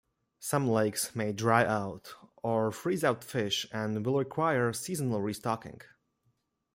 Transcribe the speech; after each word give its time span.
Some 0.39 0.67
lakes 0.67 1.15
may 1.15 1.31
dry 1.31 1.63
out 1.63 2.15
or 2.37 2.71
freeze 2.71 3.03
out 3.03 3.23
fish 3.23 3.67
and 3.71 4.03
will 4.03 4.17
require 4.17 4.73
seasonal 4.73 5.21
restocking. 5.21 5.81